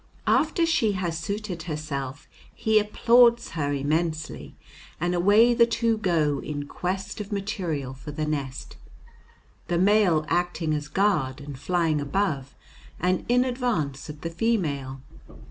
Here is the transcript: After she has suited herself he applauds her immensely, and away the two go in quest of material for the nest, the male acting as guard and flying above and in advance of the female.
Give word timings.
After 0.25 0.65
she 0.65 0.93
has 0.93 1.15
suited 1.19 1.61
herself 1.61 2.27
he 2.55 2.79
applauds 2.79 3.51
her 3.51 3.71
immensely, 3.71 4.55
and 4.99 5.13
away 5.13 5.53
the 5.53 5.67
two 5.67 5.95
go 5.99 6.39
in 6.39 6.65
quest 6.67 7.21
of 7.21 7.31
material 7.31 7.93
for 7.93 8.09
the 8.09 8.25
nest, 8.25 8.77
the 9.67 9.77
male 9.77 10.25
acting 10.27 10.73
as 10.73 10.87
guard 10.87 11.39
and 11.39 11.55
flying 11.55 12.01
above 12.01 12.55
and 12.99 13.23
in 13.29 13.45
advance 13.45 14.09
of 14.09 14.21
the 14.21 14.31
female. 14.31 15.01